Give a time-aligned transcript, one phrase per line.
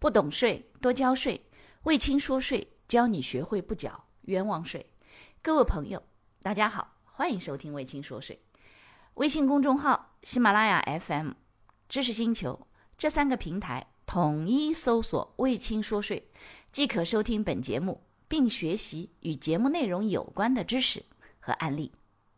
[0.00, 1.44] 不懂税，多交税。
[1.82, 4.86] 魏青说税，教你学会不缴冤枉税。
[5.42, 6.00] 各位朋友，
[6.40, 8.40] 大家好，欢迎收听魏青说税。
[9.14, 11.32] 微信公众号、喜马拉雅 FM、
[11.88, 16.30] 知识星球这三个平台统一搜索“魏青说税”，
[16.70, 21.04] 即可收听本节目，并学习与节目内容有关的知识
[21.40, 21.90] 和案例。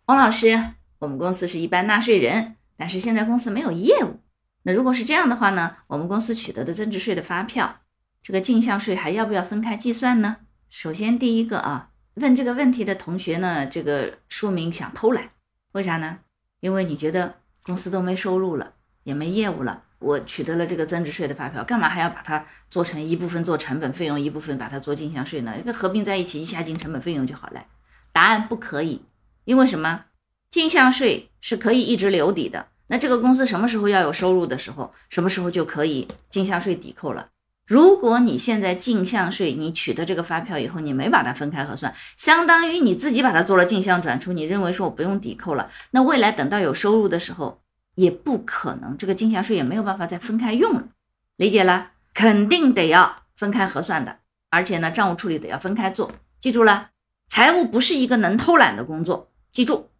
[0.06, 0.58] 王老师，
[0.98, 4.18] 我们公司是一般纳税人，但是现在公司没有业务。
[4.62, 5.76] 那如果是这样的话呢？
[5.86, 7.80] 我们公司取得的增值税的发票，
[8.22, 10.36] 这个进项税还要不要分开计算呢？
[10.68, 15.30] 首先第一个啊，问这个问题的同学呢，这个说明想偷懒，
[15.72, 16.18] 为啥呢？
[16.60, 25.58] 因为你觉得公司都没收入了，也没业务了，我取得了这个增值税的发票，干嘛还要把它做成一部分做成本费用，一部分把它做进项税呢？
[25.58, 27.64] 一个合并在一起，一下进成本费用就好了。
[28.12, 29.06] 答案不可以，
[29.44, 30.04] 因为什么？
[30.50, 32.66] 进项税是可以一直留底的。
[32.90, 37.28] 那这个公司什么时候要有收入的时候，什么时候就可以进项税抵扣了。
[37.64, 47.62] 如果你现在进项税，你取得这个发票以后，你没把它分开核算，相当于你自己把它做了进项转出，你认为说我不用抵扣了，那未来等到有收入的时候，
[47.94, 50.88] 也不可能这个进项税也没有办法再分开用了。
[51.36, 51.92] 理解了？
[52.12, 54.18] 肯定得要分开核算的，
[54.50, 56.10] 而且呢，账务处理得要分开做。
[56.40, 56.90] 记住了，
[57.28, 59.90] 财务不是一个能偷懒的工作，记住。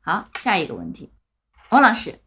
[0.00, 1.10] 好，下一个问题。
[1.70, 2.20] 王老师，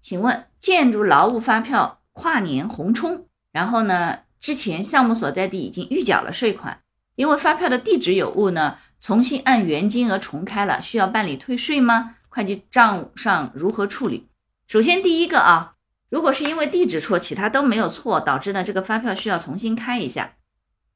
[0.00, 6.80] 请问建筑劳务发票跨年红冲，然后呢，之前项目所在地已经预缴了税款，
[7.14, 12.16] 因为发票的地址有误呢，重新按原金额重开了，需要办理退税吗？
[12.28, 14.28] 会计账上如何处理？
[14.66, 15.76] 首先第一个啊，
[16.10, 20.34] 如果是因为地址错，其他都没有错，导致呢这个发票需要重新开一下，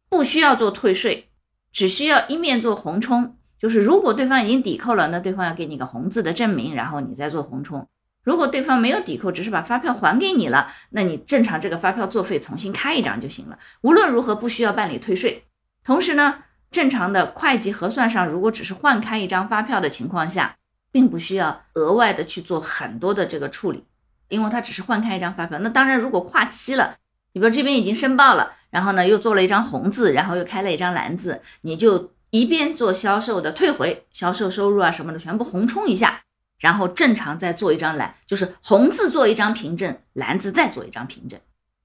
[0.08, 1.30] 不需要做退税，
[1.70, 3.36] 只需要一面做红冲。
[3.56, 7.86] 就是如果对方已经抵扣了，那对方要给你个红字的证明，然后你再做红冲。
[8.24, 13.58] 如果对方没有抵扣，只是把发票还给你了，那你正常这个发票作废，重新开一张就行了。
[13.80, 15.44] 无论如何不需要办理退税。
[15.84, 20.56] 同时呢，正常的会计核算上，如果只是换开一张发票的情况下，
[20.90, 23.84] 并不需要额外的去做很多的这个处理，
[24.28, 25.58] 因为它只是换开一张发票。
[25.58, 26.96] 那当然，如果跨期了，
[27.32, 32.12] 你比如这边已经申报了，然后呢又做了一张红字，然后又开了一张蓝字，你就。
[32.34, 36.22] 一边做销售的退回销售收入啊什么的全部红冲一下，
[36.62, 41.38] 然后正常再做一张蓝，就是红字做一张凭证，蓝字再做一张凭证，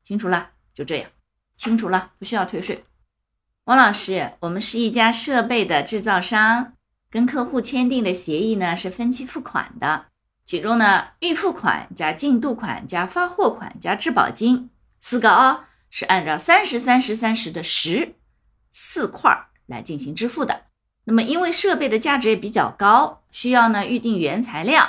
[0.04, 0.52] 清楚了？
[0.72, 1.10] 就这样，
[1.58, 2.86] 清楚了，不需要退税。
[3.64, 6.74] 王老师，我们是一家设备的制造商，
[7.10, 10.06] 跟客户签订的协议呢是分期付款的，
[10.46, 18.14] 其中呢预付款加进度款加发货款加质保金四个哦，是按照三十三十三十的十
[18.72, 19.46] 四块。
[19.68, 20.62] 来进行支付的，
[21.10, 24.86] 那么因为设备的价值也比较高，需要呢预定原材料。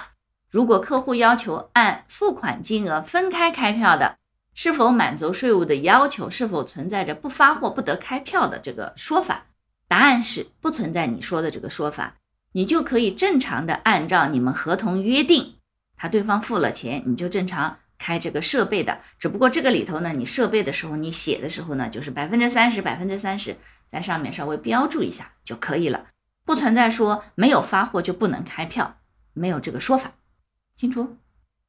[0.51, 4.17] 如果客户要求按付款金额分开开票的，
[4.53, 6.29] 是否满足税务的要求？
[6.29, 9.47] 是否存在着不发货不得开票的这个说法？
[9.87, 12.17] 答案是不存在你说的这个说法，
[12.51, 15.55] 你就可以正常的按照你们合同约定，
[15.97, 19.01] 他对方付了钱，你就正常开这个设备的。
[19.19, 23.57] 只不过这个里头呢，你设备的时候你写的时候呢，就是百分之三十，百分之三十。
[23.89, 26.09] 在上面稍微标注一下就可以了，
[26.45, 28.99] 不存在说没有发货就不能开票，
[29.33, 30.13] 没有这个说法，
[30.77, 31.17] 清楚？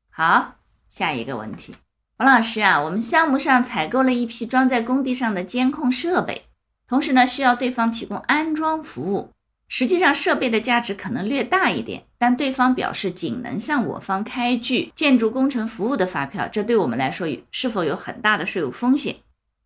[0.09, 0.55] 好，
[0.89, 1.75] 下一个问题，
[2.17, 6.47] 王老师啊，我们项目上采购了一批装在工地上的监控设备，
[6.89, 9.31] 同时呢需要对方提供安装服务，
[9.69, 19.15] 实际上设备的价值可能略大一点，但对方表示仅能向我方开具建筑工程服务的发票，这对我们来说是否有很大的税务风险？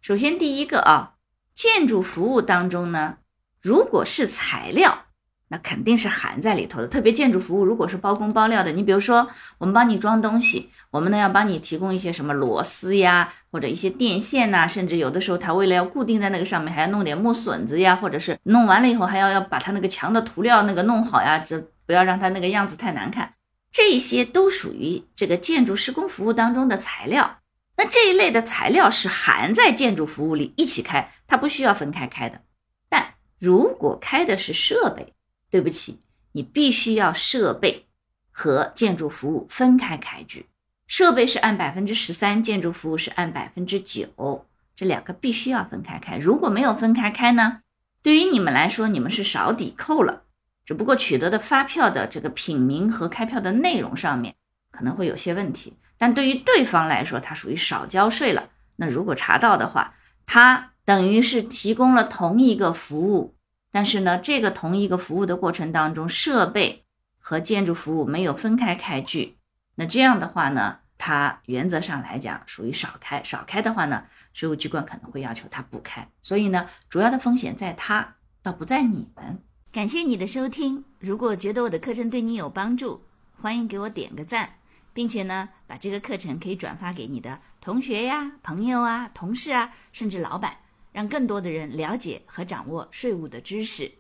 [0.01, 1.09] 首先第一个啊。
[1.55, 3.17] 建筑服务当中呢，
[3.61, 5.05] 如果是材料，
[5.53, 6.87] 那肯定是含在里头的。
[6.87, 23.31] 特别建筑服务如果是包工包料的，你比如说我们帮你装东西，我们呢要帮你提供一些什么螺丝呀，或者一些电线呐，甚至有的时候他为了要固定在那个上面，还要弄点木笋子呀，或者是弄完了以后还要要把它那个墙的涂料那个弄好呀，这不要让它那个样子太难看。
[23.71, 27.37] 这些都属于这个建筑施工服务当中的材料。
[27.77, 32.41] 那这一类的材料是含在建筑服务里一起开，它不需要分开开的。
[32.89, 35.13] 但如果开的是设备，
[35.53, 36.00] 对不起，
[36.31, 37.85] 你必须要设备
[38.31, 40.47] 和建筑服务分开开具。
[40.88, 46.17] 设备是按百分之十三，建筑服务是按百分之九，这两个必须要分开开。
[46.17, 47.59] 如果没有分开开呢，
[48.01, 50.23] 对于你们来说，你们是少抵扣了，
[50.65, 54.33] 只不过取得的发票的这个品名和开票的内容上面
[54.71, 55.77] 可能会有些问题。
[55.99, 58.49] 但对于对方来说，他属于少交税了。
[58.77, 59.94] 那如果查到的话，
[60.25, 63.35] 他等于是提供了同一个服务，
[63.73, 66.85] 但是呢，这个同一个服务的过程当中，设备
[67.17, 69.37] 和建筑服务没有分开开具。
[69.73, 76.07] 那这样的话呢，它原则上来讲属于少开，少开的话呢，税务机关可能会要求他补开。
[76.21, 79.39] 所以呢，主要的风险在他，倒不在你们。
[79.71, 83.03] 感谢你的收听，如果觉得我的课程对你有帮助，
[83.41, 84.57] 欢迎给我点个赞，
[84.93, 90.57] 并且呢，把这个课程可以转发给你的同学呀、朋友啊、同事啊，甚至老板，
[90.94, 93.92] 让更多的人了解和掌握税务的知识。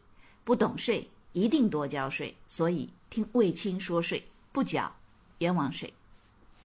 [0.45, 2.33] 不懂税，一定多交税。
[2.47, 4.23] 所以听卫青说税，
[4.53, 4.95] 不缴
[5.39, 5.93] 冤枉税。